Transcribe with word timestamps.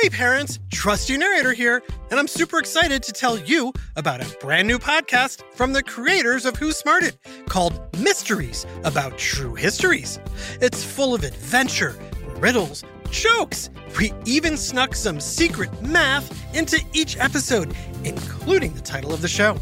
Hey 0.00 0.08
parents, 0.08 0.58
Trusty 0.72 1.18
Narrator 1.18 1.52
here, 1.52 1.82
and 2.10 2.18
I'm 2.18 2.26
super 2.26 2.58
excited 2.58 3.02
to 3.02 3.12
tell 3.12 3.38
you 3.38 3.70
about 3.96 4.22
a 4.22 4.38
brand 4.38 4.66
new 4.66 4.78
podcast 4.78 5.42
from 5.54 5.74
the 5.74 5.82
creators 5.82 6.46
of 6.46 6.56
Who 6.56 6.72
Smarted 6.72 7.18
called 7.44 7.78
Mysteries 7.98 8.64
About 8.84 9.18
True 9.18 9.54
Histories. 9.54 10.18
It's 10.62 10.82
full 10.82 11.14
of 11.14 11.22
adventure, 11.22 11.98
riddles, 12.38 12.82
jokes. 13.10 13.68
We 13.98 14.14
even 14.24 14.56
snuck 14.56 14.94
some 14.94 15.20
secret 15.20 15.82
math 15.82 16.34
into 16.54 16.80
each 16.94 17.18
episode, 17.18 17.76
including 18.02 18.72
the 18.72 18.80
title 18.80 19.12
of 19.12 19.20
the 19.20 19.28
show. 19.28 19.58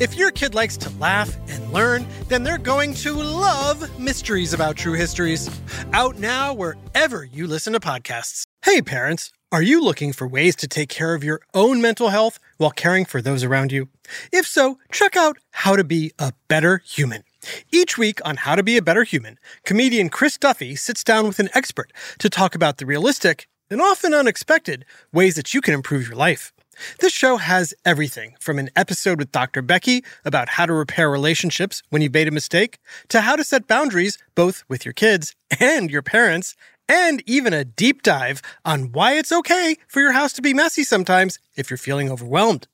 If 0.00 0.16
your 0.16 0.32
kid 0.32 0.52
likes 0.52 0.76
to 0.78 0.90
laugh 0.98 1.36
and 1.48 1.72
learn, 1.72 2.08
then 2.26 2.42
they're 2.42 2.58
going 2.58 2.92
to 2.94 3.12
love 3.12 4.00
Mysteries 4.00 4.52
About 4.52 4.76
True 4.76 4.94
Histories. 4.94 5.48
Out 5.92 6.18
now 6.18 6.52
wherever 6.52 7.24
you 7.24 7.46
listen 7.46 7.72
to 7.74 7.78
podcasts. 7.78 8.46
Hey, 8.66 8.82
parents, 8.82 9.30
are 9.52 9.62
you 9.62 9.80
looking 9.80 10.12
for 10.12 10.26
ways 10.26 10.56
to 10.56 10.66
take 10.66 10.88
care 10.88 11.14
of 11.14 11.22
your 11.22 11.40
own 11.54 11.80
mental 11.80 12.08
health 12.08 12.40
while 12.56 12.72
caring 12.72 13.04
for 13.04 13.22
those 13.22 13.44
around 13.44 13.70
you? 13.70 13.88
If 14.32 14.44
so, 14.44 14.80
check 14.90 15.14
out 15.16 15.38
How 15.52 15.76
to 15.76 15.84
Be 15.84 16.10
a 16.18 16.32
Better 16.48 16.82
Human. 16.84 17.22
Each 17.70 17.96
week 17.96 18.18
on 18.24 18.38
How 18.38 18.56
to 18.56 18.64
Be 18.64 18.76
a 18.76 18.82
Better 18.82 19.04
Human, 19.04 19.38
comedian 19.64 20.08
Chris 20.08 20.36
Duffy 20.36 20.74
sits 20.74 21.04
down 21.04 21.28
with 21.28 21.38
an 21.38 21.48
expert 21.54 21.92
to 22.18 22.28
talk 22.28 22.56
about 22.56 22.78
the 22.78 22.86
realistic 22.86 23.46
and 23.70 23.80
often 23.80 24.12
unexpected 24.12 24.84
ways 25.12 25.36
that 25.36 25.54
you 25.54 25.60
can 25.60 25.72
improve 25.72 26.08
your 26.08 26.16
life. 26.16 26.52
This 26.98 27.12
show 27.12 27.36
has 27.36 27.72
everything 27.84 28.34
from 28.40 28.58
an 28.58 28.70
episode 28.74 29.20
with 29.20 29.32
Dr. 29.32 29.62
Becky 29.62 30.04
about 30.24 30.50
how 30.50 30.66
to 30.66 30.72
repair 30.72 31.08
relationships 31.08 31.84
when 31.90 32.02
you 32.02 32.10
made 32.10 32.28
a 32.28 32.32
mistake, 32.32 32.78
to 33.10 33.20
how 33.20 33.36
to 33.36 33.44
set 33.44 33.68
boundaries 33.68 34.18
both 34.34 34.64
with 34.68 34.84
your 34.84 34.92
kids 34.92 35.36
and 35.60 35.88
your 35.88 36.02
parents, 36.02 36.56
and 36.88 37.22
even 37.26 37.52
a 37.52 37.64
deep 37.64 38.02
dive 38.02 38.42
on 38.64 38.92
why 38.92 39.14
it's 39.14 39.32
okay 39.32 39.76
for 39.88 40.00
your 40.00 40.12
house 40.12 40.32
to 40.34 40.42
be 40.42 40.54
messy 40.54 40.84
sometimes 40.84 41.38
if 41.56 41.70
you're 41.70 41.76
feeling 41.76 42.10
overwhelmed. 42.10 42.68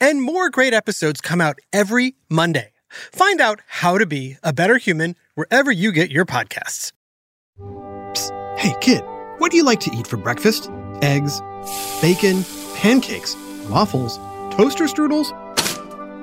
And 0.00 0.22
more 0.22 0.50
great 0.50 0.72
episodes 0.74 1.20
come 1.20 1.40
out 1.40 1.58
every 1.72 2.16
Monday. 2.28 2.72
Find 3.12 3.40
out 3.40 3.60
how 3.66 3.98
to 3.98 4.06
be 4.06 4.38
a 4.42 4.52
better 4.52 4.78
human 4.78 5.16
wherever 5.34 5.70
you 5.70 5.92
get 5.92 6.10
your 6.10 6.24
podcasts. 6.24 6.92
Psst. 7.60 8.58
Hey, 8.58 8.74
kid, 8.80 9.02
what 9.38 9.50
do 9.50 9.56
you 9.56 9.64
like 9.64 9.80
to 9.80 9.94
eat 9.94 10.06
for 10.06 10.16
breakfast? 10.16 10.70
Eggs, 11.02 11.40
bacon, 12.00 12.44
pancakes, 12.74 13.36
waffles, 13.68 14.18
toaster 14.56 14.84
strudels? 14.84 15.34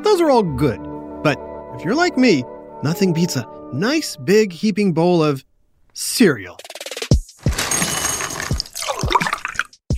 Those 0.04 0.20
are 0.20 0.30
all 0.30 0.44
good. 0.44 0.82
But 1.24 1.40
if 1.76 1.86
you're 1.86 1.96
like 1.96 2.18
me, 2.18 2.44
nothing 2.84 3.14
beats 3.14 3.36
a 3.36 3.48
nice 3.72 4.16
big 4.18 4.52
heaping 4.52 4.94
bowl 4.94 5.24
of 5.24 5.46
cereal. 5.94 6.58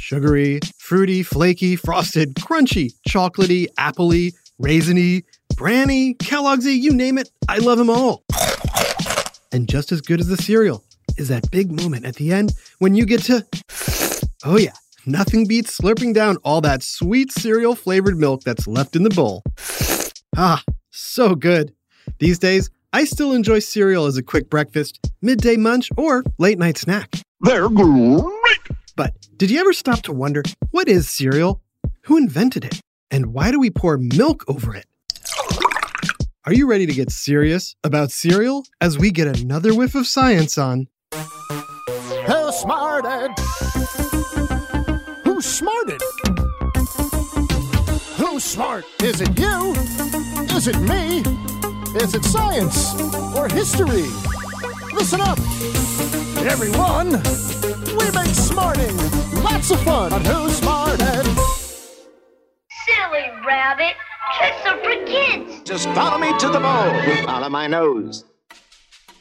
Sugary, 0.07 0.61
fruity, 0.77 1.21
flaky, 1.21 1.75
frosted, 1.75 2.33
crunchy, 2.35 2.93
chocolatey, 3.09 3.67
appley, 3.77 4.33
raisiny, 4.57 5.25
branny, 5.55 6.15
Kellogg'sy, 6.15 6.79
you 6.79 6.93
name 6.93 7.17
it, 7.17 7.29
I 7.49 7.57
love 7.57 7.77
them 7.77 7.89
all. 7.89 8.23
And 9.51 9.67
just 9.67 9.91
as 9.91 9.99
good 9.99 10.21
as 10.21 10.29
the 10.29 10.37
cereal 10.37 10.85
is 11.17 11.27
that 11.27 11.51
big 11.51 11.73
moment 11.73 12.05
at 12.05 12.15
the 12.15 12.31
end 12.31 12.53
when 12.79 12.95
you 12.95 13.05
get 13.05 13.23
to. 13.23 13.45
Oh, 14.45 14.57
yeah, 14.57 14.71
nothing 15.05 15.45
beats 15.45 15.77
slurping 15.77 16.13
down 16.13 16.37
all 16.37 16.61
that 16.61 16.83
sweet 16.83 17.33
cereal 17.33 17.75
flavored 17.75 18.15
milk 18.15 18.43
that's 18.45 18.65
left 18.65 18.95
in 18.95 19.03
the 19.03 19.09
bowl. 19.09 19.43
Ah, 20.37 20.63
so 20.89 21.35
good. 21.35 21.73
These 22.19 22.39
days, 22.39 22.69
I 22.93 23.03
still 23.03 23.33
enjoy 23.33 23.59
cereal 23.59 24.05
as 24.05 24.15
a 24.15 24.23
quick 24.23 24.49
breakfast, 24.49 25.01
midday 25.21 25.57
munch, 25.57 25.89
or 25.97 26.23
late 26.37 26.59
night 26.59 26.77
snack. 26.77 27.13
They're 27.41 27.67
great. 27.67 28.36
But 28.97 29.13
did 29.37 29.51
you 29.51 29.59
ever 29.59 29.73
stop 29.73 30.01
to 30.01 30.11
wonder 30.11 30.41
what 30.71 30.89
is 30.89 31.07
cereal? 31.07 31.61
Who 32.05 32.17
invented 32.17 32.65
it? 32.65 32.81
And 33.11 33.27
why 33.27 33.51
do 33.51 33.59
we 33.59 33.69
pour 33.69 33.97
milk 33.97 34.43
over 34.47 34.75
it? 34.75 34.85
Are 36.45 36.53
you 36.53 36.67
ready 36.67 36.87
to 36.87 36.93
get 36.93 37.11
serious 37.11 37.75
about 37.83 38.09
cereal 38.11 38.65
as 38.81 38.97
we 38.97 39.11
get 39.11 39.27
another 39.27 39.75
whiff 39.75 39.93
of 39.93 40.07
science 40.07 40.57
on 40.57 40.87
Who 41.13 42.51
smarted? 42.51 43.31
Who 45.23 45.41
smarted? 45.41 46.01
Who's 48.17 48.43
smart? 48.43 48.85
Is 49.03 49.21
it 49.21 49.39
you? 49.39 49.73
Is 50.57 50.67
it 50.67 50.79
me? 50.79 51.19
Is 52.01 52.15
it 52.15 52.23
science 52.23 52.99
or 53.35 53.47
history? 53.47 54.07
Listen 54.93 55.21
up, 55.21 55.37
everyone. 56.47 57.11
We 57.97 58.09
make 58.11 58.33
smarting 58.33 58.95
lots 59.43 59.69
of 59.71 59.81
fun 59.81 60.13
on 60.13 60.23
Who 60.23 60.49
Smarted. 60.49 61.25
Silly 62.85 63.29
rabbit. 63.45 63.95
Tricks 64.37 64.65
are 64.65 64.77
for 64.77 65.05
kids. 65.05 65.63
Just 65.63 65.87
follow 65.89 66.17
me 66.17 66.37
to 66.39 66.47
the 66.47 66.59
bowl. 66.59 67.25
Follow 67.25 67.49
my 67.49 67.67
nose. 67.67 68.23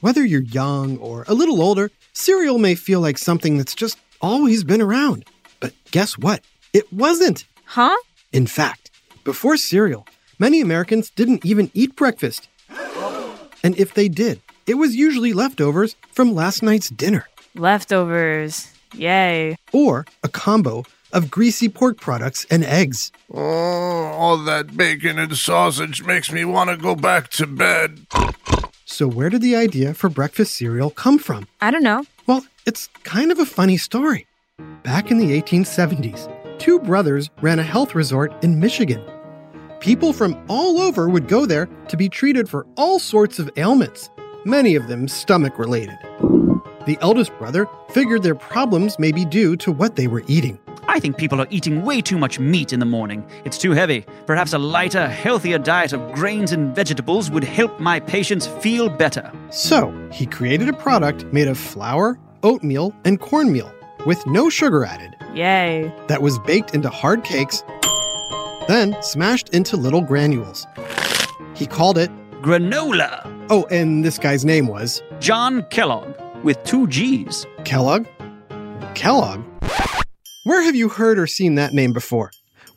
Whether 0.01 0.25
you're 0.25 0.43
young 0.43 0.99
or 0.99 1.25
a 1.27 1.35
little 1.35 1.61
older, 1.61 1.91
cereal 2.13 2.59
may 2.59 2.75
feel 2.75 3.01
like 3.01 3.19
something 3.19 3.57
that's 3.57 3.75
just 3.75 3.99
always 4.21 4.63
been 4.63 4.81
around. 4.81 5.25
But 5.59 5.73
guess 5.91 6.17
what? 6.17 6.43
It 6.73 6.93
wasn't. 6.93 7.45
Huh? 7.65 7.97
In 8.33 8.47
fact, 8.47 8.91
before 9.25 9.57
cereal, 9.57 10.07
many 10.39 10.61
Americans 10.61 11.11
didn't 11.11 11.45
even 11.45 11.71
eat 11.75 11.97
breakfast. 11.97 12.49
And 13.65 13.77
if 13.81 13.95
they 13.95 14.09
did, 14.09 14.41
it 14.66 14.75
was 14.75 14.94
usually 14.97 15.32
leftovers 15.32 15.97
from 16.12 16.34
last 16.34 16.62
night's 16.62 16.88
dinner 16.91 17.27
Leftovers. 17.54 18.72
Yay. 18.94 19.56
or 19.72 20.06
a 20.22 20.28
combo 20.28 20.84
of 21.12 21.31
greasy 21.31 21.69
pork 21.69 22.00
products 22.00 22.47
and 22.50 22.65
eggs. 22.65 23.12
Oh, 23.32 23.38
all 23.41 24.38
that 24.38 24.77
bacon 24.77 25.19
and 25.19 25.37
sausage 25.37 26.03
makes 26.04 26.31
me 26.32 26.44
want 26.44 26.71
to 26.71 26.77
go 26.77 26.94
back 26.94 27.28
to 27.31 27.47
bed. 27.47 28.06
So, 28.84 29.06
where 29.09 29.31
did 29.31 29.43
the 29.43 29.56
idea 29.56 29.94
for 29.94 30.09
breakfast 30.09 30.54
cereal 30.54 30.91
come 30.91 31.19
from? 31.19 31.47
I 31.60 31.71
don't 31.71 31.83
know. 31.83 32.04
Well, 32.27 32.44
it's 32.66 32.88
kind 33.04 33.31
of 33.33 33.38
a 33.38 33.47
funny 33.47 33.77
story. 33.77 34.27
Back 34.83 35.10
in 35.10 35.19
the 35.19 35.41
1870s, 35.41 36.59
two 36.59 36.78
brothers 36.81 37.28
ran 37.41 37.59
a 37.59 37.62
health 37.62 37.94
resort 37.94 38.33
in 38.44 38.60
Michigan. 38.60 39.03
People 39.81 40.12
from 40.12 40.37
all 40.48 40.81
over 40.81 41.09
would 41.09 41.28
go 41.28 41.47
there 41.47 41.66
to 41.88 41.97
be 41.97 42.09
treated 42.09 42.48
for 42.48 42.66
all 42.77 42.98
sorts 42.98 43.38
of 43.38 43.50
ailments, 43.56 44.09
many 44.47 44.77
of 44.77 44.87
them 44.87 45.09
stomach 45.09 45.59
related. 45.59 45.99
The 46.87 46.97
eldest 47.01 47.37
brother 47.39 47.69
figured 47.91 48.23
their 48.23 48.37
problems 48.37 48.99
may 48.99 49.11
be 49.11 49.25
due 49.25 49.57
to 49.57 49.73
what 49.73 49.97
they 49.97 50.07
were 50.07 50.23
eating. 50.29 50.59
I 50.89 51.01
think 51.01 51.17
people 51.19 51.41
are 51.41 51.49
eating 51.51 51.83
way 51.83 52.01
too 52.01 52.17
much 52.17 52.39
meat 52.39 52.73
in 52.73 52.79
the 52.79 52.87
morning. 52.87 53.29
It's 53.45 53.59
too 53.59 53.73
heavy. 53.73 54.07
Perhaps 54.25 54.53
a 54.53 54.59
lighter, 54.59 55.09
healthier 55.09 55.59
diet 55.59 55.93
of 55.93 56.12
grains 56.12 56.53
and 56.53 56.75
vegetables 56.75 57.29
would 57.29 57.43
help 57.43 57.81
my 57.81 57.99
patients 57.99 58.47
feel 58.47 58.89
better. 58.89 59.31
So, 59.51 59.93
he 60.12 60.27
created 60.27 60.69
a 60.69 60.73
product 60.73 61.25
made 61.33 61.49
of 61.49 61.59
flour, 61.59 62.19
oatmeal, 62.45 62.95
and 63.05 63.21
cornmeal 63.21 63.71
with 64.07 64.25
no 64.27 64.49
sugar 64.49 64.84
added 64.84 65.17
Yay. 65.34 65.93
that 66.07 66.23
was 66.23 66.39
baked 66.41 66.73
into 66.73 66.89
hard 66.89 67.25
cakes, 67.25 67.65
then 68.69 68.97
smashed 69.03 69.49
into 69.49 69.77
little 69.77 70.01
granules. 70.03 70.67
He 71.55 71.67
called 71.67 71.99
it, 71.99 72.11
Granola. 72.43 73.36
Oh, 73.49 73.65
and 73.71 74.05
this 74.05 74.19
guy's 74.19 74.45
name 74.45 74.67
was 74.67 75.03
John 75.21 75.62
Kellogg 75.71 76.15
with 76.43 76.62
two 76.65 76.87
G's. 76.89 77.47
Kellogg? 77.65 78.07
Kellogg? 78.95 79.45
Where 80.45 80.62
have 80.62 80.75
you 80.75 80.89
heard 80.89 81.19
or 81.19 81.27
seen 81.27 81.55
that 81.55 81.73
name 81.73 81.93
before? 81.93 82.31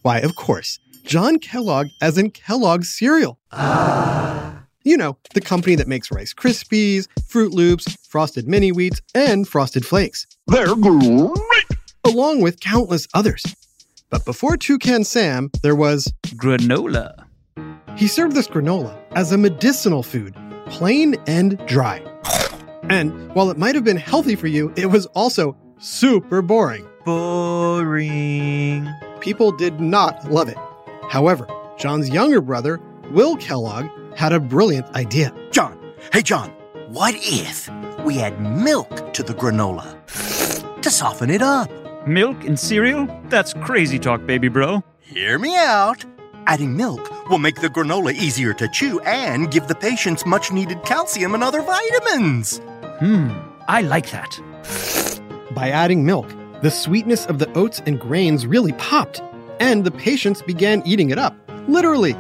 Why, 0.04 0.20
of 0.20 0.36
course, 0.36 0.80
John 1.06 1.40
Kellogg 1.40 1.88
as 2.02 2.18
in 2.18 2.32
Kellogg's 2.32 2.90
cereal. 2.90 3.40
Ah. 3.52 4.64
You 4.84 4.96
know, 4.98 5.18
the 5.34 5.42
company 5.42 5.76
that 5.76 5.88
makes 5.88 6.12
Rice 6.12 6.34
Krispies, 6.34 7.08
Froot 7.22 7.52
Loops, 7.52 7.98
Frosted 8.08 8.48
Mini 8.48 8.72
Wheats, 8.72 9.02
and 9.16 9.48
Frosted 9.48 9.86
Flakes, 9.86 10.26
They're 10.48 10.76
great. 10.76 11.66
along 12.06 12.42
with 12.42 12.60
countless 12.60 13.08
others. 13.14 13.44
But 14.10 14.24
before 14.26 14.56
Toucan 14.58 15.04
Sam, 15.04 15.52
there 15.64 15.76
was 15.76 16.12
Granola. 16.28 17.26
He 17.98 18.08
served 18.08 18.36
this 18.36 18.48
granola 18.48 18.98
as 19.12 19.32
a 19.32 19.38
medicinal 19.38 20.02
food, 20.04 20.34
plain 20.70 21.16
and 21.28 21.58
dry. 21.68 22.02
And 22.90 23.32
while 23.34 23.52
it 23.52 23.58
might 23.58 23.76
have 23.76 23.84
been 23.84 23.98
healthy 23.98 24.36
for 24.36 24.48
you, 24.48 24.74
it 24.76 24.88
was 24.88 25.06
also 25.08 25.56
super 25.80 26.42
boring. 26.42 26.88
Boring. 27.06 28.88
People 29.20 29.52
did 29.52 29.80
not 29.80 30.32
love 30.32 30.50
it. 30.50 30.58
However, 31.10 31.48
John's 31.78 32.10
younger 32.10 32.42
brother, 32.42 32.80
Will 33.12 33.36
Kellogg, 33.38 33.88
had 34.16 34.34
a 34.34 34.40
brilliant 34.40 34.88
idea. 34.96 35.34
John, 35.52 35.78
hey 36.14 36.22
John, 36.22 36.50
what 36.90 37.16
if 37.18 37.70
we 38.04 38.20
add 38.20 38.40
milk 38.42 39.14
to 39.14 39.24
the 39.24 39.34
granola 39.34 39.96
to 40.82 40.90
soften 40.90 41.30
it 41.30 41.42
up? 41.42 41.70
Milk 42.08 42.44
and 42.46 42.60
cereal? 42.60 43.08
That's 43.30 43.54
crazy 43.54 44.00
talk, 44.00 44.26
baby 44.26 44.48
bro. 44.48 44.84
Hear 45.00 45.38
me 45.40 45.56
out. 45.56 46.06
Adding 46.50 46.76
milk 46.76 47.30
will 47.30 47.38
make 47.38 47.62
the 47.62 47.70
granola 47.70 48.12
easier 48.12 48.56
to 48.56 48.68
chew 48.68 49.00
and 49.02 49.52
give 49.52 49.68
the 49.68 49.76
patients 49.76 50.26
much 50.26 50.52
needed 50.52 50.82
calcium 50.84 51.36
and 51.36 51.44
other 51.44 51.62
vitamins. 51.62 52.58
Hmm, 52.98 53.30
I 53.68 53.82
like 53.82 54.10
that. 54.10 54.40
By 55.52 55.70
adding 55.70 56.04
milk, 56.06 56.28
The 56.64 56.72
sweetness 56.72 57.28
of 57.28 57.38
the 57.38 57.50
oats 57.54 57.82
and 57.86 58.00
grains 58.00 58.48
really 58.48 58.74
popped, 58.74 59.22
and 59.62 59.86
the 59.86 59.92
patients 59.92 60.42
began 60.42 60.82
eating 60.86 61.12
it 61.12 61.20
up. 61.20 61.34
Literally. 61.68 62.14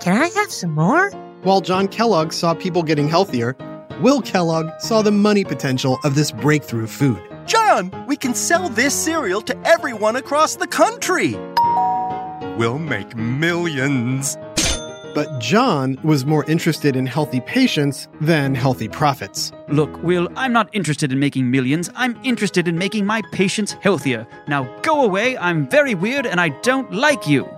Can 0.00 0.16
I 0.16 0.28
have 0.36 0.50
some 0.52 0.70
more? 0.70 1.10
While 1.42 1.60
John 1.60 1.88
Kellogg 1.88 2.32
saw 2.32 2.54
people 2.54 2.82
getting 2.84 3.08
healthier, 3.08 3.56
Will 4.00 4.22
Kellogg 4.22 4.70
saw 4.78 5.02
the 5.02 5.10
money 5.10 5.44
potential 5.44 5.98
of 6.04 6.14
this 6.14 6.30
breakthrough 6.30 6.86
food. 6.86 7.20
John, 7.46 7.90
we 8.06 8.16
can 8.16 8.32
sell 8.34 8.68
this 8.70 8.94
cereal 8.94 9.42
to 9.42 9.56
everyone 9.66 10.16
across 10.16 10.56
the 10.56 10.66
country. 10.68 11.36
We'll 12.56 12.78
make 12.78 13.16
millions. 13.16 14.36
But 15.12 15.40
John 15.40 15.98
was 16.04 16.24
more 16.24 16.44
interested 16.44 16.94
in 16.94 17.04
healthy 17.04 17.40
patients 17.40 18.06
than 18.20 18.54
healthy 18.54 18.88
profits. 18.88 19.50
Look, 19.68 20.00
Will, 20.04 20.28
I'm 20.36 20.52
not 20.52 20.68
interested 20.72 21.10
in 21.10 21.18
making 21.18 21.50
millions. 21.50 21.90
I'm 21.96 22.16
interested 22.22 22.68
in 22.68 22.78
making 22.78 23.06
my 23.06 23.22
patients 23.32 23.72
healthier. 23.80 24.24
Now 24.46 24.72
go 24.82 25.02
away. 25.02 25.36
I'm 25.36 25.68
very 25.68 25.96
weird 25.96 26.26
and 26.26 26.40
I 26.40 26.50
don't 26.60 26.92
like 26.92 27.26
you. 27.26 27.48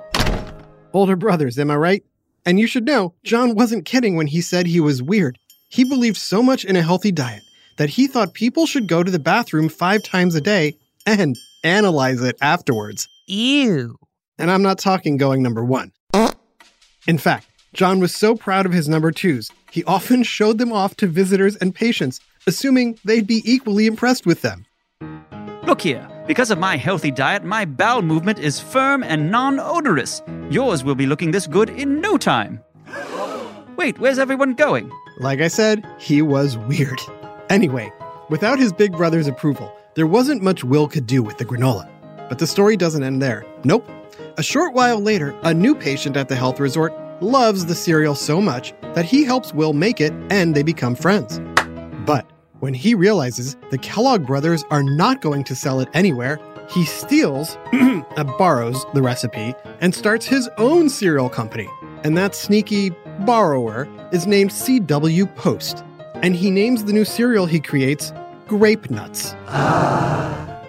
Older 0.94 1.16
brothers, 1.16 1.58
am 1.58 1.70
I 1.70 1.76
right? 1.76 2.04
And 2.46 2.58
you 2.58 2.66
should 2.66 2.87
know, 2.87 3.12
John 3.22 3.54
wasn't 3.54 3.84
kidding 3.84 4.16
when 4.16 4.28
he 4.28 4.40
said 4.40 4.66
he 4.66 4.81
was 4.81 5.02
weird. 5.02 5.38
He 5.69 5.84
believed 5.84 6.16
so 6.16 6.43
much 6.43 6.64
in 6.64 6.75
a 6.75 6.82
healthy 6.82 7.12
diet 7.12 7.43
that 7.76 7.90
he 7.90 8.06
thought 8.06 8.32
people 8.32 8.64
should 8.64 8.88
go 8.88 9.02
to 9.02 9.10
the 9.10 9.19
bathroom 9.19 9.69
five 9.69 10.02
times 10.02 10.34
a 10.34 10.40
day 10.40 10.78
and 11.04 11.37
analyze 11.64 12.22
it 12.22 12.38
afterwards. 12.40 13.06
Ew. 13.26 13.98
And 14.38 14.50
I'm 14.50 14.62
not 14.62 14.78
talking 14.78 15.16
going 15.16 15.42
number 15.42 15.64
one. 15.64 15.92
In 17.06 17.18
fact, 17.18 17.46
John 17.72 18.00
was 18.00 18.14
so 18.14 18.34
proud 18.34 18.66
of 18.66 18.72
his 18.72 18.88
number 18.88 19.12
twos, 19.12 19.50
he 19.70 19.84
often 19.84 20.22
showed 20.22 20.58
them 20.58 20.72
off 20.72 20.96
to 20.96 21.06
visitors 21.06 21.56
and 21.56 21.74
patients, 21.74 22.20
assuming 22.46 22.98
they'd 23.04 23.26
be 23.26 23.42
equally 23.44 23.86
impressed 23.86 24.26
with 24.26 24.42
them. 24.42 24.64
Look 25.66 25.80
here. 25.82 26.08
Because 26.26 26.50
of 26.50 26.58
my 26.58 26.76
healthy 26.76 27.10
diet, 27.10 27.44
my 27.44 27.64
bowel 27.64 28.02
movement 28.02 28.38
is 28.38 28.58
firm 28.58 29.04
and 29.04 29.30
non 29.30 29.60
odorous. 29.60 30.22
Yours 30.50 30.82
will 30.82 30.94
be 30.94 31.06
looking 31.06 31.30
this 31.30 31.46
good 31.46 31.70
in 31.70 32.00
no 32.00 32.16
time. 32.16 32.60
Wait, 33.76 33.98
where's 33.98 34.18
everyone 34.18 34.54
going? 34.54 34.90
Like 35.18 35.40
I 35.40 35.48
said, 35.48 35.86
he 35.98 36.22
was 36.22 36.56
weird. 36.56 37.00
Anyway, 37.50 37.92
without 38.28 38.58
his 38.58 38.72
big 38.72 38.92
brother's 38.92 39.28
approval, 39.28 39.72
there 39.94 40.06
wasn't 40.06 40.42
much 40.42 40.64
Will 40.64 40.88
could 40.88 41.06
do 41.06 41.22
with 41.22 41.38
the 41.38 41.44
granola. 41.44 41.88
But 42.28 42.38
the 42.38 42.46
story 42.46 42.76
doesn't 42.76 43.04
end 43.04 43.22
there. 43.22 43.44
Nope. 43.64 43.88
A 44.38 44.42
short 44.42 44.74
while 44.74 45.00
later, 45.00 45.34
a 45.42 45.54
new 45.54 45.74
patient 45.74 46.16
at 46.16 46.28
the 46.28 46.36
health 46.36 46.60
resort 46.60 46.92
loves 47.22 47.66
the 47.66 47.74
cereal 47.74 48.14
so 48.14 48.40
much 48.40 48.74
that 48.94 49.04
he 49.04 49.24
helps 49.24 49.54
Will 49.54 49.72
make 49.72 50.00
it 50.00 50.12
and 50.30 50.54
they 50.54 50.62
become 50.62 50.94
friends. 50.94 51.40
But 52.04 52.30
when 52.60 52.74
he 52.74 52.94
realizes 52.94 53.56
the 53.70 53.78
Kellogg 53.78 54.26
brothers 54.26 54.64
are 54.70 54.82
not 54.82 55.20
going 55.20 55.44
to 55.44 55.54
sell 55.54 55.80
it 55.80 55.88
anywhere, 55.94 56.38
he 56.68 56.84
steals, 56.84 57.56
uh, 57.72 58.24
borrows 58.38 58.84
the 58.94 59.02
recipe, 59.02 59.54
and 59.80 59.94
starts 59.94 60.26
his 60.26 60.48
own 60.58 60.88
cereal 60.88 61.28
company. 61.28 61.69
And 62.04 62.16
that 62.16 62.34
sneaky 62.34 62.90
borrower 63.20 63.88
is 64.12 64.26
named 64.26 64.52
C.W. 64.52 65.26
Post. 65.26 65.84
And 66.14 66.34
he 66.34 66.50
names 66.50 66.84
the 66.84 66.92
new 66.92 67.04
cereal 67.04 67.46
he 67.46 67.60
creates 67.60 68.12
Grape 68.46 68.90
Nuts. 68.90 69.32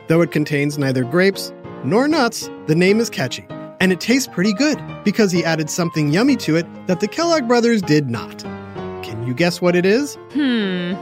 Though 0.07 0.21
it 0.21 0.31
contains 0.31 0.77
neither 0.77 1.03
grapes 1.03 1.51
nor 1.87 2.05
nuts, 2.05 2.49
the 2.65 2.75
name 2.75 2.99
is 2.99 3.09
catchy. 3.09 3.47
And 3.79 3.93
it 3.93 4.01
tastes 4.01 4.27
pretty 4.27 4.51
good 4.51 4.77
because 5.05 5.31
he 5.31 5.45
added 5.45 5.69
something 5.69 6.11
yummy 6.11 6.35
to 6.37 6.57
it 6.57 6.65
that 6.87 6.99
the 6.99 7.07
Kellogg 7.07 7.47
brothers 7.47 7.81
did 7.81 8.09
not. 8.09 8.43
Can 9.03 9.25
you 9.25 9.33
guess 9.33 9.61
what 9.61 9.73
it 9.73 9.85
is? 9.85 10.15
Hmm. 10.33 10.93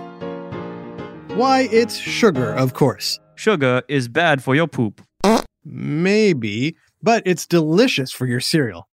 Why, 1.36 1.68
it's 1.72 1.98
sugar, 1.98 2.54
of 2.54 2.76
course. 2.76 3.20
Sugar 3.34 3.82
is 3.88 4.08
bad 4.08 4.44
for 4.44 4.54
your 4.54 4.68
poop. 4.68 5.02
Maybe, 5.66 6.76
but 7.02 7.24
it's 7.26 7.48
delicious 7.48 8.12
for 8.12 8.28
your 8.28 8.40
cereal. 8.40 8.88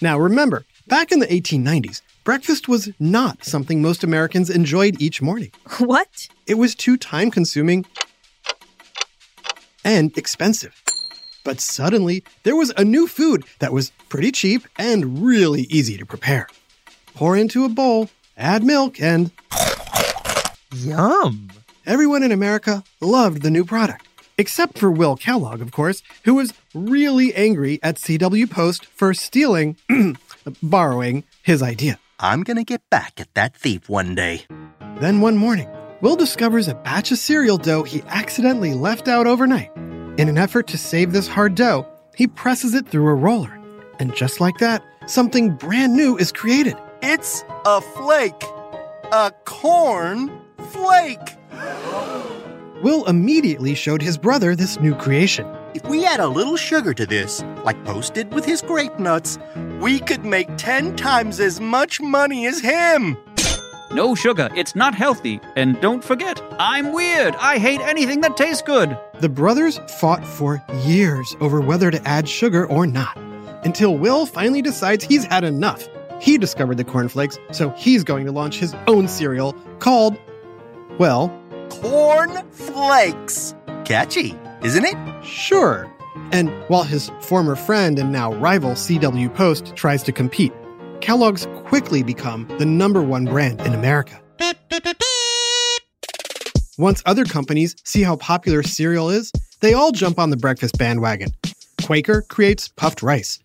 Now 0.00 0.18
remember, 0.18 0.64
back 0.86 1.10
in 1.10 1.18
the 1.18 1.26
1890s, 1.26 2.00
breakfast 2.22 2.68
was 2.68 2.90
not 3.00 3.44
something 3.44 3.82
most 3.82 4.04
Americans 4.04 4.50
enjoyed 4.50 5.02
each 5.02 5.20
morning. 5.20 5.50
What? 5.78 6.28
It 6.46 6.54
was 6.54 6.76
too 6.76 6.96
time 6.96 7.32
consuming 7.32 7.84
and 9.86 10.18
expensive. 10.18 10.82
But 11.44 11.60
suddenly, 11.60 12.24
there 12.42 12.56
was 12.56 12.72
a 12.76 12.84
new 12.84 13.06
food 13.06 13.44
that 13.60 13.72
was 13.72 13.92
pretty 14.08 14.32
cheap 14.32 14.66
and 14.76 15.22
really 15.24 15.62
easy 15.70 15.96
to 15.96 16.04
prepare. 16.04 16.48
Pour 17.14 17.36
into 17.36 17.64
a 17.64 17.68
bowl, 17.68 18.10
add 18.36 18.64
milk, 18.64 19.00
and 19.00 19.30
Yum. 20.74 21.48
everyone 21.86 22.24
in 22.24 22.32
America 22.32 22.82
loved 23.00 23.42
the 23.42 23.50
new 23.50 23.64
product. 23.64 24.08
Except 24.36 24.76
for 24.76 24.90
Will 24.90 25.16
Kellogg, 25.16 25.62
of 25.62 25.70
course, 25.70 26.02
who 26.24 26.34
was 26.34 26.52
really 26.74 27.32
angry 27.34 27.78
at 27.82 27.96
CW 27.96 28.50
Post 28.50 28.84
for 28.84 29.14
stealing, 29.14 29.76
borrowing, 30.62 31.24
his 31.42 31.62
idea. 31.62 31.98
I'm 32.18 32.42
gonna 32.42 32.64
get 32.64 32.82
back 32.90 33.20
at 33.20 33.32
that 33.34 33.54
thief 33.54 33.88
one 33.88 34.14
day. 34.14 34.42
Then 35.00 35.20
one 35.20 35.36
morning, 35.36 35.68
Will 36.02 36.16
discovers 36.16 36.68
a 36.68 36.74
batch 36.74 37.10
of 37.10 37.18
cereal 37.18 37.56
dough 37.56 37.82
he 37.82 38.02
accidentally 38.08 38.74
left 38.74 39.08
out 39.08 39.26
overnight. 39.26 39.70
In 40.18 40.28
an 40.28 40.36
effort 40.36 40.66
to 40.68 40.78
save 40.78 41.12
this 41.12 41.26
hard 41.26 41.54
dough, 41.54 41.86
he 42.14 42.26
presses 42.26 42.74
it 42.74 42.86
through 42.86 43.08
a 43.08 43.14
roller. 43.14 43.58
And 43.98 44.14
just 44.14 44.38
like 44.38 44.58
that, 44.58 44.84
something 45.06 45.54
brand 45.54 45.96
new 45.96 46.18
is 46.18 46.32
created. 46.32 46.76
It's 47.02 47.44
a 47.64 47.80
flake. 47.80 48.42
A 49.10 49.32
corn 49.46 50.30
flake. 50.70 51.36
Will 52.82 53.06
immediately 53.06 53.74
showed 53.74 54.02
his 54.02 54.18
brother 54.18 54.54
this 54.54 54.78
new 54.78 54.94
creation. 54.94 55.46
If 55.72 55.86
we 55.86 56.04
add 56.04 56.20
a 56.20 56.28
little 56.28 56.56
sugar 56.56 56.92
to 56.92 57.06
this, 57.06 57.42
like 57.64 57.82
Post 57.86 58.12
did 58.12 58.34
with 58.34 58.44
his 58.44 58.60
grape 58.60 58.98
nuts, 58.98 59.38
we 59.80 60.00
could 60.00 60.26
make 60.26 60.58
10 60.58 60.96
times 60.96 61.40
as 61.40 61.58
much 61.58 62.02
money 62.02 62.46
as 62.46 62.60
him. 62.60 63.16
No 63.96 64.14
sugar, 64.14 64.50
it's 64.54 64.76
not 64.76 64.94
healthy. 64.94 65.40
And 65.56 65.80
don't 65.80 66.04
forget, 66.04 66.38
I'm 66.58 66.92
weird. 66.92 67.34
I 67.36 67.56
hate 67.56 67.80
anything 67.80 68.20
that 68.20 68.36
tastes 68.36 68.60
good. 68.60 68.94
The 69.20 69.30
brothers 69.30 69.80
fought 69.98 70.22
for 70.22 70.62
years 70.84 71.34
over 71.40 71.62
whether 71.62 71.90
to 71.90 72.06
add 72.06 72.28
sugar 72.28 72.66
or 72.66 72.86
not, 72.86 73.16
until 73.64 73.96
Will 73.96 74.26
finally 74.26 74.60
decides 74.60 75.02
he's 75.02 75.24
had 75.24 75.44
enough. 75.44 75.88
He 76.20 76.36
discovered 76.36 76.76
the 76.76 76.84
cornflakes, 76.84 77.38
so 77.52 77.70
he's 77.70 78.04
going 78.04 78.26
to 78.26 78.32
launch 78.32 78.58
his 78.58 78.74
own 78.86 79.08
cereal 79.08 79.54
called, 79.78 80.18
well, 80.98 81.28
Corn 81.70 82.46
flakes. 82.50 83.54
Catchy, 83.86 84.34
isn't 84.62 84.84
it? 84.84 85.24
Sure. 85.24 85.90
And 86.32 86.50
while 86.68 86.84
his 86.84 87.10
former 87.22 87.56
friend 87.56 87.98
and 87.98 88.12
now 88.12 88.34
rival 88.34 88.72
CW 88.72 89.34
Post 89.34 89.74
tries 89.74 90.02
to 90.02 90.12
compete, 90.12 90.52
Kellogg's 91.00 91.46
quickly 91.64 92.02
become 92.02 92.46
the 92.58 92.66
number 92.66 93.02
one 93.02 93.24
brand 93.24 93.60
in 93.60 93.74
America. 93.74 94.20
Once 96.78 97.02
other 97.06 97.24
companies 97.24 97.74
see 97.84 98.02
how 98.02 98.16
popular 98.16 98.62
cereal 98.62 99.08
is, 99.08 99.32
they 99.60 99.72
all 99.72 99.92
jump 99.92 100.18
on 100.18 100.30
the 100.30 100.36
breakfast 100.36 100.78
bandwagon. 100.78 101.30
Quaker 101.82 102.22
creates 102.22 102.68
puffed 102.68 103.02
rice. 103.02 103.38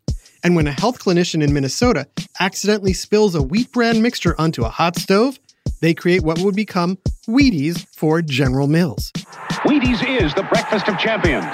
And 0.44 0.56
when 0.56 0.68
a 0.68 0.72
health 0.72 1.00
clinician 1.00 1.44
in 1.44 1.54
Minnesota 1.54 2.08
accidentally 2.40 2.94
spills 2.94 3.36
a 3.36 3.42
wheat 3.42 3.72
bran 3.72 4.02
mixture 4.02 4.36
onto 4.40 4.64
a 4.64 4.70
hot 4.70 4.98
stove, 4.98 5.40
they 5.82 5.94
create 5.94 6.24
what 6.24 6.40
would 6.40 6.56
become 6.56 6.98
Wheaties 7.28 7.86
for 7.96 8.22
General 8.22 8.68
Mills. 8.68 9.12
Wheaties 9.64 10.04
is 10.22 10.34
the 10.34 10.44
breakfast 10.44 10.88
of 10.88 10.98
champions. 10.98 11.54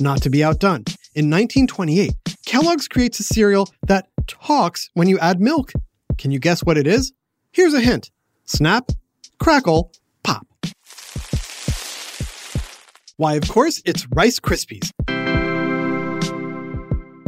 Not 0.00 0.22
to 0.22 0.30
be 0.30 0.42
outdone, 0.42 0.84
in 1.14 1.30
1928, 1.30 2.12
Kellogg's 2.44 2.88
creates 2.88 3.20
a 3.20 3.22
cereal 3.22 3.68
that 3.86 4.08
talks 4.26 4.90
when 4.94 5.08
you 5.08 5.18
add 5.18 5.40
milk. 5.40 5.72
Can 6.18 6.30
you 6.30 6.38
guess 6.38 6.62
what 6.62 6.76
it 6.76 6.86
is? 6.86 7.12
Here's 7.52 7.74
a 7.74 7.80
hint 7.80 8.10
snap, 8.44 8.90
crackle, 9.38 9.92
pop. 10.22 10.46
Why, 13.16 13.34
of 13.34 13.48
course, 13.48 13.80
it's 13.84 14.06
Rice 14.10 14.40
Krispies. 14.40 14.90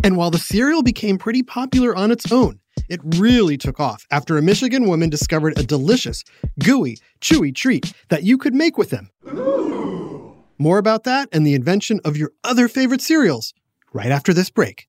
And 0.02 0.16
while 0.16 0.30
the 0.30 0.38
cereal 0.38 0.82
became 0.82 1.18
pretty 1.18 1.42
popular 1.42 1.96
on 1.96 2.10
its 2.10 2.30
own, 2.30 2.60
it 2.88 3.00
really 3.02 3.56
took 3.56 3.80
off 3.80 4.06
after 4.10 4.36
a 4.36 4.42
Michigan 4.42 4.86
woman 4.86 5.10
discovered 5.10 5.58
a 5.58 5.62
delicious, 5.62 6.22
gooey, 6.62 6.98
chewy 7.20 7.54
treat 7.54 7.92
that 8.08 8.22
you 8.22 8.38
could 8.38 8.54
make 8.54 8.78
with 8.78 8.90
them. 8.90 9.10
More 10.58 10.78
about 10.78 11.04
that 11.04 11.28
and 11.32 11.46
the 11.46 11.54
invention 11.54 12.00
of 12.04 12.16
your 12.16 12.32
other 12.44 12.68
favorite 12.68 13.02
cereals 13.02 13.52
right 13.92 14.10
after 14.10 14.32
this 14.32 14.50
break. 14.50 14.88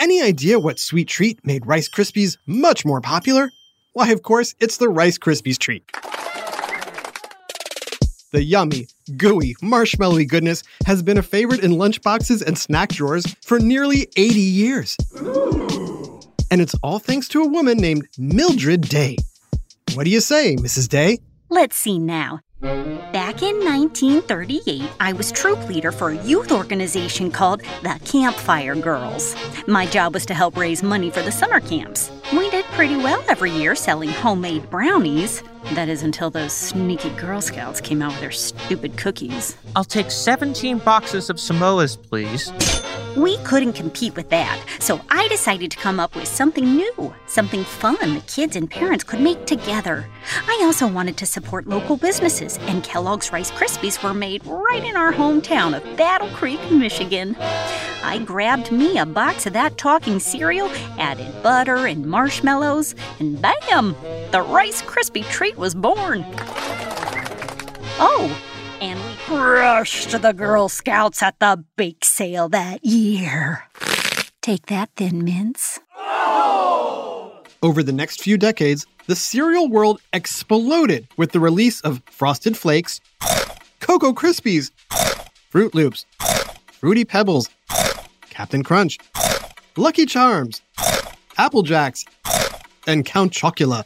any 0.00 0.22
idea 0.22 0.58
what 0.58 0.78
sweet 0.78 1.08
treat 1.08 1.44
made 1.44 1.66
Rice 1.66 1.88
Krispies 1.88 2.36
much 2.46 2.84
more 2.84 3.00
popular? 3.00 3.50
Why, 3.92 4.10
of 4.10 4.22
course, 4.22 4.54
it's 4.60 4.76
the 4.76 4.88
Rice 4.88 5.18
Krispies 5.18 5.58
treat. 5.58 5.84
The 8.30 8.42
yummy, 8.42 8.88
gooey, 9.16 9.54
marshmallowy 9.62 10.28
goodness 10.28 10.62
has 10.86 11.02
been 11.02 11.18
a 11.18 11.22
favorite 11.22 11.64
in 11.64 11.72
lunchboxes 11.72 12.46
and 12.46 12.58
snack 12.58 12.90
drawers 12.90 13.24
for 13.42 13.58
nearly 13.58 14.08
80 14.16 14.40
years. 14.40 14.96
And 16.50 16.60
it's 16.60 16.74
all 16.82 16.98
thanks 16.98 17.28
to 17.28 17.42
a 17.42 17.48
woman 17.48 17.78
named 17.78 18.06
Mildred 18.18 18.82
Day. 18.82 19.16
What 19.94 20.04
do 20.04 20.10
you 20.10 20.20
say, 20.20 20.56
Mrs. 20.56 20.88
Day? 20.88 21.18
Let's 21.48 21.76
see 21.76 21.98
now. 21.98 22.40
Back 22.60 23.42
in 23.42 23.56
1938, 23.64 24.90
I 24.98 25.12
was 25.12 25.30
troop 25.30 25.68
leader 25.68 25.92
for 25.92 26.10
a 26.10 26.20
youth 26.24 26.50
organization 26.50 27.30
called 27.30 27.62
the 27.82 28.00
Campfire 28.04 28.74
Girls. 28.74 29.36
My 29.68 29.86
job 29.86 30.14
was 30.14 30.26
to 30.26 30.34
help 30.34 30.56
raise 30.56 30.82
money 30.82 31.08
for 31.08 31.22
the 31.22 31.30
summer 31.30 31.60
camps. 31.60 32.10
We 32.32 32.50
did 32.50 32.64
pretty 32.66 32.96
well 32.96 33.22
every 33.28 33.52
year 33.52 33.76
selling 33.76 34.08
homemade 34.08 34.68
brownies. 34.70 35.44
That 35.74 35.88
is 35.88 36.02
until 36.02 36.30
those 36.30 36.52
sneaky 36.52 37.10
Girl 37.10 37.40
Scouts 37.40 37.80
came 37.80 38.02
out 38.02 38.10
with 38.10 38.20
their 38.20 38.32
stupid 38.32 38.96
cookies. 38.96 39.56
I'll 39.76 39.84
take 39.84 40.10
17 40.10 40.78
boxes 40.78 41.30
of 41.30 41.36
Samoas, 41.36 41.96
please. 41.96 42.50
We 43.16 43.38
couldn't 43.38 43.72
compete 43.72 44.14
with 44.14 44.28
that, 44.30 44.62
so 44.78 45.00
I 45.10 45.26
decided 45.28 45.70
to 45.72 45.78
come 45.78 45.98
up 45.98 46.14
with 46.14 46.28
something 46.28 46.64
new, 46.64 47.14
something 47.26 47.64
fun 47.64 47.96
the 48.14 48.22
kids 48.26 48.56
and 48.56 48.70
parents 48.70 49.04
could 49.04 49.20
make 49.20 49.46
together. 49.46 50.06
I 50.46 50.60
also 50.64 50.86
wanted 50.86 51.16
to 51.18 51.26
support 51.26 51.66
local 51.66 51.96
businesses, 51.96 52.58
and 52.62 52.84
Kellogg's 52.84 53.32
Rice 53.32 53.50
Krispies 53.50 54.02
were 54.02 54.14
made 54.14 54.44
right 54.46 54.84
in 54.84 54.96
our 54.96 55.12
hometown 55.12 55.76
of 55.76 55.96
Battle 55.96 56.28
Creek, 56.30 56.60
Michigan. 56.70 57.36
I 58.02 58.18
grabbed 58.24 58.70
me 58.70 58.98
a 58.98 59.06
box 59.06 59.46
of 59.46 59.52
that 59.54 59.78
talking 59.78 60.20
cereal, 60.20 60.70
added 60.98 61.42
butter 61.42 61.86
and 61.86 62.06
marshmallows, 62.06 62.94
and 63.18 63.40
bam! 63.42 63.96
The 64.30 64.42
Rice 64.42 64.82
Krispie 64.82 65.28
treat 65.30 65.56
was 65.56 65.74
born. 65.74 66.24
Oh, 68.00 68.36
and 68.80 68.98
we 68.98 69.14
crushed 69.24 70.10
the 70.10 70.32
Girl 70.32 70.68
Scouts 70.68 71.22
at 71.22 71.38
the 71.38 71.64
bake 71.76 72.04
sale 72.04 72.48
that 72.50 72.84
year. 72.84 73.64
Take 74.40 74.66
that, 74.66 74.90
Thin 74.96 75.24
Mints. 75.24 75.80
Over 77.62 77.82
the 77.82 77.92
next 77.92 78.22
few 78.22 78.38
decades, 78.38 78.86
the 79.06 79.16
cereal 79.16 79.68
world 79.68 80.00
exploded 80.12 81.08
with 81.16 81.32
the 81.32 81.40
release 81.40 81.80
of 81.80 82.02
Frosted 82.06 82.56
Flakes, 82.56 83.00
Cocoa 83.80 84.12
Krispies, 84.12 84.70
Froot 85.52 85.74
Loops, 85.74 86.06
Fruity 86.72 87.04
Pebbles, 87.04 87.48
Captain 88.30 88.62
Crunch, 88.62 88.98
Lucky 89.76 90.06
Charms, 90.06 90.62
Apple 91.36 91.62
Jacks, 91.62 92.04
and 92.86 93.04
Count 93.04 93.32
Chocula, 93.32 93.84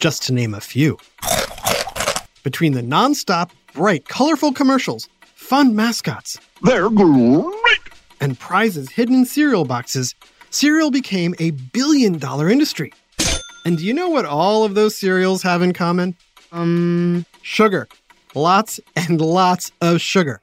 just 0.00 0.22
to 0.24 0.32
name 0.32 0.54
a 0.54 0.60
few. 0.60 0.98
Between 2.42 2.72
the 2.72 2.82
non-stop, 2.82 3.52
bright, 3.74 4.08
colorful 4.08 4.52
commercials, 4.52 5.08
fun 5.34 5.74
mascots, 5.76 6.38
They're 6.62 6.88
great. 6.88 7.80
and 8.20 8.38
prizes 8.38 8.90
hidden 8.90 9.14
in 9.16 9.24
cereal 9.26 9.64
boxes, 9.64 10.14
cereal 10.50 10.90
became 10.90 11.34
a 11.38 11.50
billion 11.50 12.18
dollar 12.18 12.48
industry. 12.48 12.92
And 13.66 13.78
do 13.78 13.84
you 13.84 13.94
know 13.94 14.08
what 14.08 14.24
all 14.26 14.64
of 14.64 14.74
those 14.74 14.94
cereals 14.94 15.42
have 15.42 15.62
in 15.62 15.72
common? 15.72 16.16
Um, 16.52 17.24
sugar. 17.42 17.88
lots 18.34 18.78
and 18.96 19.20
lots 19.20 19.72
of 19.80 20.00
sugar. 20.00 20.40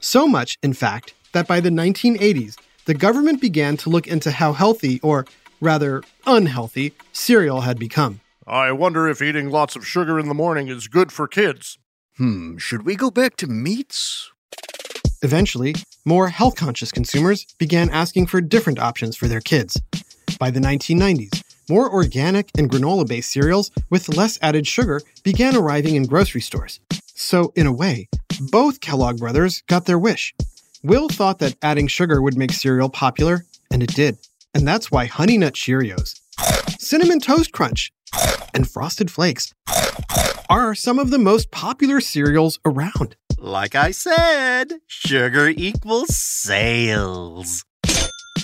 So 0.00 0.26
much, 0.28 0.58
in 0.62 0.72
fact, 0.72 1.14
that 1.32 1.46
by 1.46 1.60
the 1.60 1.70
1980s, 1.70 2.56
the 2.84 2.94
government 2.94 3.40
began 3.40 3.76
to 3.78 3.90
look 3.90 4.06
into 4.06 4.30
how 4.30 4.52
healthy, 4.52 5.00
or 5.02 5.26
rather 5.60 6.02
unhealthy, 6.26 6.92
cereal 7.12 7.60
had 7.62 7.78
become. 7.78 8.20
I 8.48 8.70
wonder 8.70 9.08
if 9.08 9.20
eating 9.20 9.50
lots 9.50 9.74
of 9.74 9.84
sugar 9.84 10.20
in 10.20 10.28
the 10.28 10.34
morning 10.34 10.68
is 10.68 10.86
good 10.86 11.10
for 11.10 11.26
kids. 11.26 11.78
Hmm, 12.16 12.58
should 12.58 12.86
we 12.86 12.94
go 12.94 13.10
back 13.10 13.34
to 13.38 13.48
meats? 13.48 14.30
Eventually, 15.22 15.74
more 16.04 16.28
health 16.28 16.54
conscious 16.54 16.92
consumers 16.92 17.44
began 17.58 17.90
asking 17.90 18.28
for 18.28 18.40
different 18.40 18.78
options 18.78 19.16
for 19.16 19.26
their 19.26 19.40
kids. 19.40 19.82
By 20.38 20.52
the 20.52 20.60
1990s, 20.60 21.42
more 21.68 21.92
organic 21.92 22.50
and 22.56 22.70
granola 22.70 23.08
based 23.08 23.32
cereals 23.32 23.72
with 23.90 24.16
less 24.16 24.38
added 24.40 24.64
sugar 24.64 25.00
began 25.24 25.56
arriving 25.56 25.96
in 25.96 26.04
grocery 26.04 26.40
stores. 26.40 26.78
So, 27.16 27.52
in 27.56 27.66
a 27.66 27.72
way, 27.72 28.08
both 28.52 28.80
Kellogg 28.80 29.18
brothers 29.18 29.64
got 29.66 29.86
their 29.86 29.98
wish. 29.98 30.32
Will 30.84 31.08
thought 31.08 31.40
that 31.40 31.56
adding 31.62 31.88
sugar 31.88 32.22
would 32.22 32.38
make 32.38 32.52
cereal 32.52 32.90
popular, 32.90 33.44
and 33.72 33.82
it 33.82 33.92
did. 33.92 34.18
And 34.54 34.68
that's 34.68 34.88
why 34.88 35.06
Honey 35.06 35.36
Nut 35.36 35.54
Cheerios, 35.54 36.20
Cinnamon 36.78 37.18
Toast 37.18 37.50
Crunch, 37.50 37.90
and 38.56 38.68
Frosted 38.68 39.10
Flakes 39.10 39.54
are 40.48 40.74
some 40.74 40.98
of 40.98 41.10
the 41.10 41.18
most 41.18 41.50
popular 41.50 42.00
cereals 42.00 42.58
around. 42.64 43.16
Like 43.38 43.74
I 43.74 43.90
said, 43.90 44.80
sugar 44.86 45.48
equals 45.48 46.16
sales. 46.16 47.64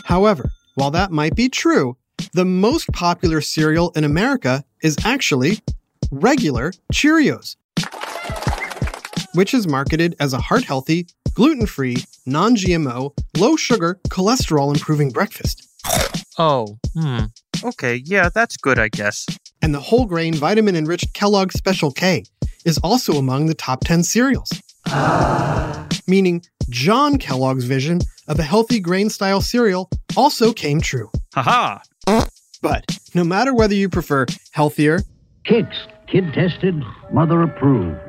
However, 0.05 0.51
while 0.75 0.91
that 0.91 1.11
might 1.11 1.35
be 1.35 1.49
true, 1.49 1.97
the 2.35 2.45
most 2.45 2.89
popular 2.93 3.41
cereal 3.41 3.91
in 3.97 4.05
America 4.05 4.65
is 4.83 4.97
actually 5.05 5.61
regular 6.11 6.73
Cheerios, 6.93 7.57
which 9.35 9.55
is 9.55 9.67
marketed 9.67 10.15
as 10.21 10.35
a 10.35 10.41
heart 10.41 10.65
healthy, 10.65 11.07
gluten 11.35 11.67
free, 11.67 11.97
non 12.27 12.55
GMO, 12.57 13.15
low 13.37 13.57
sugar, 13.57 13.99
cholesterol 14.09 14.75
improving 14.75 15.11
breakfast. 15.11 15.69
Oh, 16.45 16.77
hmm. 16.95 17.27
Okay, 17.63 18.03
yeah, 18.05 18.29
that's 18.29 18.57
good, 18.57 18.77
I 18.77 18.89
guess. 18.89 19.27
And 19.63 19.73
the 19.73 19.79
whole 19.79 20.07
grain 20.07 20.35
vitamin 20.35 20.75
enriched 20.75 21.15
Kellogg 21.15 21.53
Special 21.53 21.93
K 21.93 22.25
is 22.65 22.79
also 22.79 23.13
among 23.13 23.47
the 23.47 23.55
top 23.55 23.85
10 23.85 24.03
cereals. 24.03 24.51
Meaning, 26.09 26.43
John 26.69 27.19
Kellogg's 27.19 27.65
vision 27.65 28.01
of 28.27 28.41
a 28.41 28.43
healthy 28.43 28.81
grain 28.81 29.09
style 29.09 29.41
cereal 29.41 29.89
also 30.17 30.53
came 30.53 30.81
true. 30.81 31.13
Haha! 31.33 31.79
But 32.61 32.87
no 33.15 33.23
matter 33.23 33.55
whether 33.55 33.75
you 33.75 33.89
prefer 33.89 34.27
healthier, 34.51 34.99
Kix, 35.47 35.73
kid 36.09 36.25
tested, 36.35 36.75
mother 37.13 37.43
approved, 37.43 38.01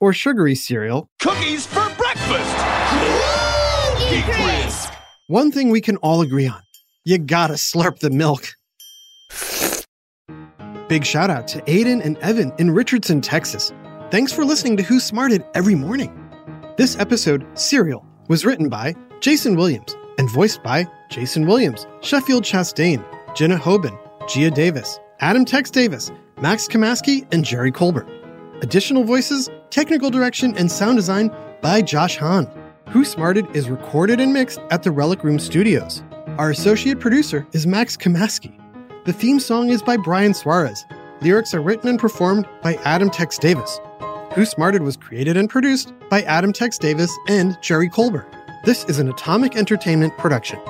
or 0.00 0.14
sugary 0.14 0.54
cereal, 0.54 1.10
Cookies 1.20 1.66
for 1.66 1.90
breakfast! 1.98 2.56
Cookie 3.98 4.22
Crisp! 4.22 4.94
one 5.26 5.52
thing 5.52 5.68
we 5.68 5.82
can 5.82 5.98
all 5.98 6.22
agree 6.22 6.46
on 6.46 6.62
you 7.04 7.18
gotta 7.18 7.54
slurp 7.54 7.98
the 8.00 8.10
milk. 8.10 8.48
Big 10.88 11.04
shout 11.04 11.28
out 11.28 11.46
to 11.48 11.60
Aiden 11.62 12.02
and 12.04 12.16
Evan 12.18 12.52
in 12.58 12.70
Richardson, 12.70 13.20
Texas. 13.20 13.72
Thanks 14.10 14.32
for 14.32 14.44
listening 14.44 14.76
to 14.78 14.82
Who 14.82 15.00
Smarted 15.00 15.44
every 15.54 15.74
morning. 15.74 16.14
This 16.78 16.98
episode, 16.98 17.46
Cereal, 17.58 18.06
was 18.28 18.46
written 18.46 18.68
by 18.68 18.94
Jason 19.20 19.56
Williams 19.56 19.96
and 20.16 20.30
voiced 20.30 20.62
by 20.62 20.86
Jason 21.10 21.46
Williams, 21.46 21.86
Sheffield 22.00 22.44
Chastain, 22.44 23.04
Jenna 23.34 23.58
Hoban, 23.58 23.98
Gia 24.28 24.50
Davis, 24.50 24.98
Adam 25.20 25.44
Tex 25.44 25.70
Davis, 25.70 26.10
Max 26.40 26.66
Kamaski, 26.66 27.26
and 27.32 27.44
Jerry 27.44 27.72
Colbert. 27.72 28.08
Additional 28.62 29.04
voices, 29.04 29.50
technical 29.70 30.10
direction, 30.10 30.56
and 30.56 30.70
sound 30.70 30.96
design 30.96 31.30
by 31.60 31.82
Josh 31.82 32.16
Hahn. 32.16 32.48
Who 32.88 33.04
Smarted 33.04 33.46
is 33.54 33.68
recorded 33.68 34.20
and 34.20 34.32
mixed 34.32 34.60
at 34.70 34.82
the 34.82 34.90
Relic 34.90 35.22
Room 35.22 35.38
Studios. 35.38 36.02
Our 36.38 36.50
associate 36.50 37.00
producer 37.00 37.48
is 37.50 37.66
Max 37.66 37.96
Kamaski. 37.96 38.54
The 39.06 39.12
theme 39.12 39.40
song 39.40 39.70
is 39.70 39.82
by 39.82 39.96
Brian 39.96 40.32
Suarez. 40.32 40.86
Lyrics 41.20 41.52
are 41.52 41.60
written 41.60 41.88
and 41.88 41.98
performed 41.98 42.46
by 42.62 42.74
Adam 42.84 43.10
Tex 43.10 43.38
Davis. 43.38 43.80
Who 44.34 44.44
Smarted 44.44 44.82
was 44.82 44.96
created 44.96 45.36
and 45.36 45.50
produced 45.50 45.92
by 46.08 46.22
Adam 46.22 46.52
Tex 46.52 46.78
Davis 46.78 47.12
and 47.26 47.58
Jerry 47.60 47.88
Colbert. 47.88 48.32
This 48.64 48.84
is 48.84 49.00
an 49.00 49.08
Atomic 49.08 49.56
Entertainment 49.56 50.16
production. 50.16 50.60